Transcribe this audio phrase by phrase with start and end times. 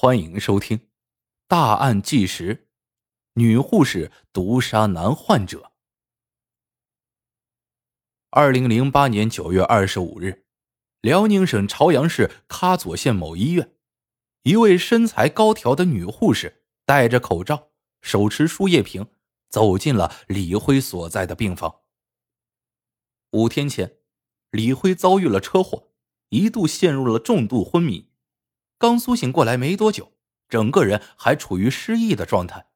[0.00, 0.78] 欢迎收听
[1.48, 2.54] 《大案纪实》：
[3.32, 5.72] 女护士毒杀男患者。
[8.30, 10.46] 二零零八年九月二十五日，
[11.00, 13.74] 辽宁省朝阳市喀左县某医院，
[14.44, 19.04] 一位身材高挑的女护士戴着口罩，手持输液瓶，
[19.48, 21.80] 走进了李辉所在的病房。
[23.32, 23.96] 五天前，
[24.52, 25.90] 李辉遭遇了车祸，
[26.28, 28.07] 一度陷入了重度昏迷。
[28.78, 30.12] 刚苏醒过来没多久，
[30.48, 32.68] 整个人还处于失忆的状态。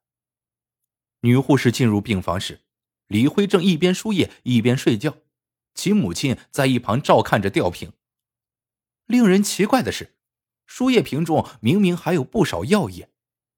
[1.21, 2.65] 女护士进入病房时，
[3.07, 5.15] 李辉正一边输液一边睡觉，
[5.73, 7.93] 其母亲在一旁照看着吊瓶。
[9.05, 10.17] 令人奇怪的是，
[10.65, 13.09] 输液瓶中明明还有不少药液，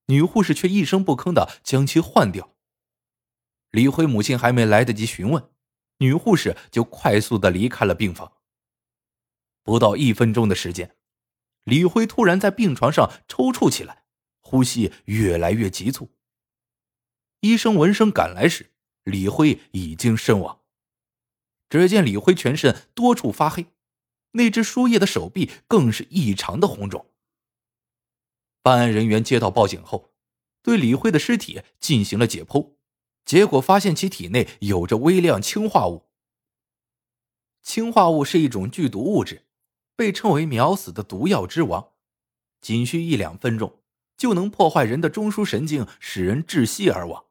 [0.05, 2.54] 女护士却一声不吭的将其换掉。
[3.72, 5.50] 李辉母亲还没来得及询问，
[5.98, 8.34] 女护士就快速的离开了病房。
[9.64, 10.96] 不到一分钟的时间。
[11.66, 14.05] 李辉突然在病床上抽搐起来，
[14.40, 16.10] 呼吸越来越急促。
[17.41, 18.71] 医生闻声赶来时，
[19.04, 20.62] 李辉已经身亡。
[21.70, 23.66] 只见李辉全身多处发黑，
[24.32, 27.08] 那只输液的手臂更是异常的红肿。
[28.62, 30.13] 办案人员接到报警后，
[30.62, 32.74] 对李辉的尸体进行了解剖，
[33.26, 36.05] 结果发现其体内有着微量氰化物。
[37.63, 39.45] 氰化物是一种剧毒物质。
[39.96, 41.93] 被称为“秒死的毒药之王”，
[42.62, 43.79] 仅需一两分钟
[44.18, 47.26] 就能破坏人的中枢神经，使人窒息而亡。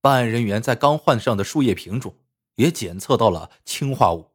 [0.00, 2.16] 办案人员在刚换上的输液瓶中
[2.54, 4.30] 也检测到了氰化物。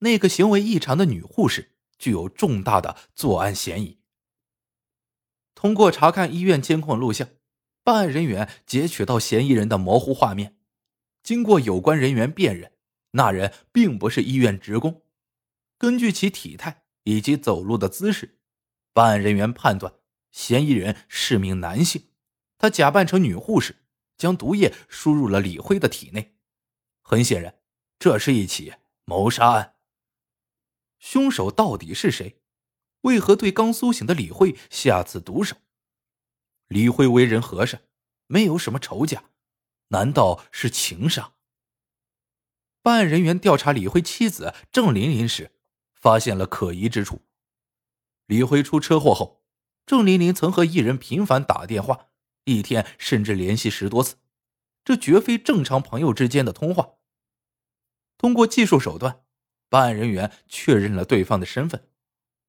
[0.00, 3.98] 那个行为异常的女护士具有重大的作案嫌疑。
[5.54, 7.28] 通过查看医院监控录像，
[7.82, 10.56] 办案人员截取到嫌疑人的模糊画面。
[11.22, 12.72] 经过有关人员辨认，
[13.10, 15.02] 那人并不是医院职工。
[15.80, 18.38] 根据其体态以及走路的姿势，
[18.92, 19.94] 办案人员判断
[20.30, 22.10] 嫌疑人是名男性。
[22.58, 23.76] 他假扮成女护士，
[24.18, 26.36] 将毒液输入了李辉的体内。
[27.00, 27.62] 很显然，
[27.98, 28.74] 这是一起
[29.06, 29.76] 谋杀案。
[30.98, 32.42] 凶手到底是谁？
[33.00, 35.56] 为何对刚苏醒的李辉下此毒手？
[36.68, 37.84] 李辉为人和善，
[38.26, 39.30] 没有什么仇家，
[39.88, 41.36] 难道是情杀？
[42.82, 45.52] 办案人员调查李辉妻子郑琳琳时。
[46.00, 47.20] 发现了可疑之处。
[48.26, 49.44] 李辉出车祸后，
[49.84, 52.08] 郑琳琳曾和一人频繁打电话，
[52.44, 54.16] 一天甚至联系十多次，
[54.84, 56.94] 这绝非正常朋友之间的通话。
[58.16, 59.24] 通过技术手段，
[59.68, 61.88] 办案人员确认了对方的身份，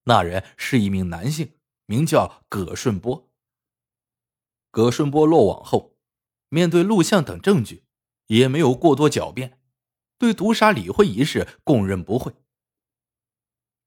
[0.03, 1.53] 那人是一名男性，
[1.85, 3.29] 名叫葛顺波。
[4.69, 5.97] 葛顺波落网后，
[6.49, 7.83] 面对录像等证据，
[8.27, 9.59] 也没有过多狡辩，
[10.17, 12.33] 对毒杀李辉一事供认不讳。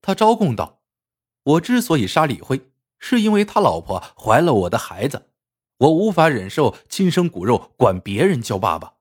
[0.04, 0.82] 他招供道
[1.44, 5.30] ：“我之所以杀李辉，是因为他老婆怀了我的孩子，
[5.78, 8.96] 我无法忍受亲生骨肉管别人叫爸爸。”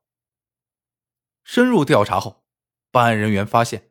[1.44, 2.46] 深入调查后，
[2.90, 3.90] 办案人员发现，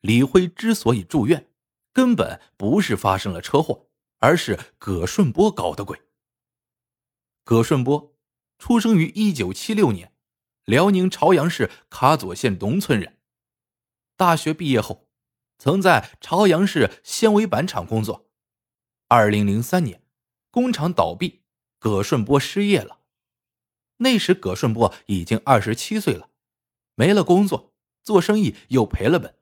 [0.00, 1.50] 李辉之所以住院，
[1.92, 3.90] 根本不是发生了车祸，
[4.20, 6.00] 而是葛顺波搞的鬼。
[7.44, 8.16] 葛顺波
[8.58, 10.10] 出生于一九七六年，
[10.64, 13.18] 辽宁朝阳市喀左县农村人，
[14.16, 15.05] 大学毕业后。
[15.58, 18.28] 曾在朝阳市纤维板厂工作。
[19.08, 20.02] 二零零三年，
[20.50, 21.42] 工厂倒闭，
[21.78, 23.00] 葛顺波失业了。
[23.98, 26.30] 那时葛顺波已经二十七岁了，
[26.94, 27.72] 没了工作，
[28.02, 29.34] 做生意又赔了本，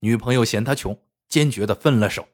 [0.00, 2.28] 女朋友嫌他穷，坚决的分了手。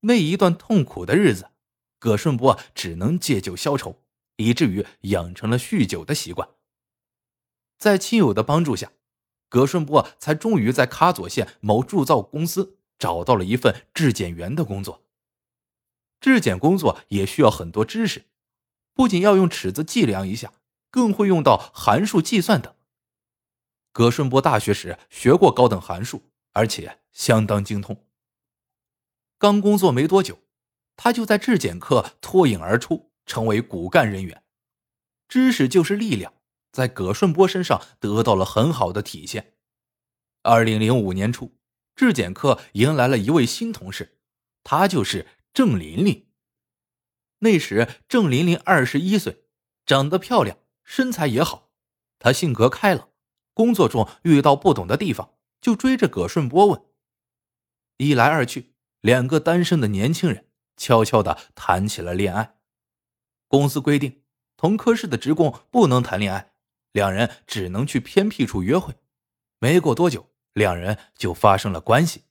[0.00, 1.50] 那一段痛苦的日子，
[1.98, 4.04] 葛顺波只能借酒消愁，
[4.36, 6.48] 以至于养成了酗酒的习惯。
[7.78, 8.92] 在亲友的帮助下。
[9.48, 15.02] 葛顺波才终于在喀左县某铸造公司找到了一份质检员的工作。
[16.20, 18.24] 质检工作也需要很多知识，
[18.92, 20.52] 不仅要用尺子计量一下，
[20.90, 22.74] 更会用到函数计算等。
[23.92, 28.04] 葛顺波大学时学过高等函数，而且相当精通。
[29.38, 30.40] 刚工作没多久，
[30.96, 34.42] 他就在质检课脱颖而出，成为骨干人员。
[35.28, 36.32] 知识就是力量。
[36.78, 39.54] 在葛顺波身上得到了很好的体现。
[40.42, 41.58] 二零零五年初，
[41.96, 44.20] 质检科迎来了一位新同事，
[44.62, 46.28] 她就是郑琳琳。
[47.40, 49.42] 那时郑琳琳二十一岁，
[49.84, 51.72] 长得漂亮，身材也好。
[52.20, 53.08] 她性格开朗，
[53.54, 56.80] 工作中遇到不懂的地方就追着葛顺波问。
[57.96, 60.46] 一来二去，两个单身的年轻人
[60.76, 62.54] 悄悄的谈起了恋爱。
[63.48, 64.22] 公司规定，
[64.56, 66.47] 同科室的职工不能谈恋爱。
[66.92, 68.94] 两人只能去偏僻处约会，
[69.58, 72.24] 没过多久，两人就发生了关系。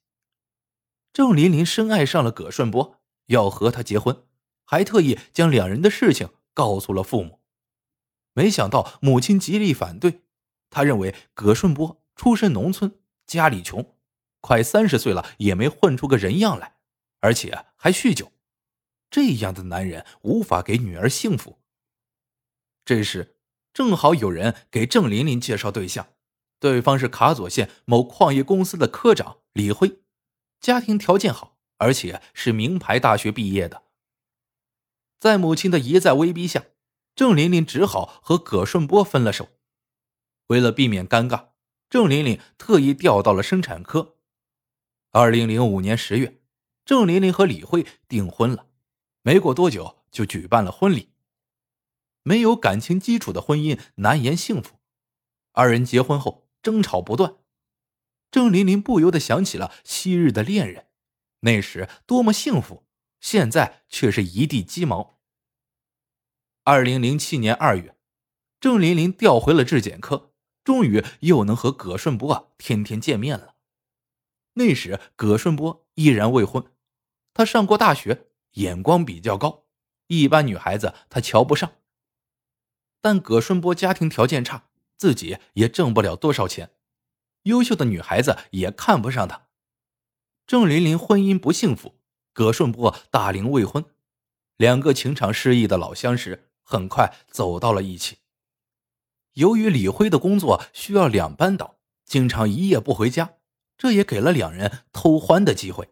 [1.13, 4.25] 郑琳琳深爱上了葛顺波，要和他结婚，
[4.65, 7.39] 还特意将两人的事情告诉了父母。
[8.33, 10.21] 没想到母亲极力反对，
[10.69, 13.95] 他认为葛顺波出身农村，家里穷，
[14.41, 16.77] 快三十岁了也没混出个人样来，
[17.19, 18.31] 而且还酗酒，
[19.09, 21.59] 这样的男人无法给女儿幸福。
[22.85, 23.36] 这时，
[23.77, 26.07] 正好有人给郑琳琳介绍对象，
[26.59, 29.99] 对方是卡左县某矿业公司的科长李辉，
[30.59, 33.83] 家庭条件好，而且是名牌大学毕业的。
[35.19, 36.65] 在母亲的一再威逼下，
[37.15, 39.47] 郑琳琳只好和葛顺波分了手。
[40.47, 41.49] 为了避免尴尬，
[41.87, 44.15] 郑琳琳特意调到了生产科。
[45.11, 46.39] 二零零五年十月，
[46.83, 48.65] 郑琳琳和李辉订婚了，
[49.21, 51.09] 没过多久就举办了婚礼。
[52.27, 54.81] 没有感情基础的婚姻难言幸福，
[55.53, 57.37] 二人结婚后争吵不断。
[58.29, 60.87] 郑琳琳不由得想起了昔日的恋人，
[61.39, 62.85] 那时多么幸福。
[63.21, 65.21] 现在却是一地鸡毛。
[66.65, 67.95] 二零零七年二月，
[68.59, 70.33] 郑琳琳调回了质检科，
[70.65, 73.55] 终于又能和葛顺波天天见面了。
[74.55, 76.61] 那时葛顺波依然未婚，
[77.33, 79.63] 他上过大学，眼光比较高，
[80.07, 81.71] 一般女孩子他瞧不上。
[83.01, 84.65] 但葛顺波家庭条件差，
[84.97, 86.71] 自己也挣不了多少钱，
[87.43, 89.47] 优秀的女孩子也看不上他。
[90.45, 91.95] 郑琳琳婚姻不幸福。
[92.33, 93.83] 葛顺波大龄未婚，
[94.57, 98.17] 两个情场失意的老相识，很快走到了一起。
[99.33, 103.37] 由于李辉的工作需要两班倒，经常一夜不回家，
[103.75, 105.89] 这也给了两人偷欢的机会。